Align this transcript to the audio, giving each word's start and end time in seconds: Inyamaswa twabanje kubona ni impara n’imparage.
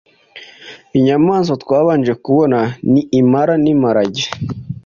Inyamaswa 0.97 1.55
twabanje 1.63 2.13
kubona 2.23 2.59
ni 2.91 3.01
impara 3.19 3.53
n’imparage. 3.63 4.25